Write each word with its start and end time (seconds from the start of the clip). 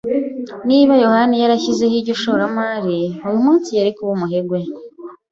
Niba 0.69 0.93
yohani 1.03 1.35
yarashizeho 1.41 1.93
iryo 1.99 2.15
shoramari, 2.21 2.99
uyu 3.27 3.39
munsi 3.45 3.69
yari 3.77 3.91
kuba 3.95 4.11
umuherwe. 4.15 4.59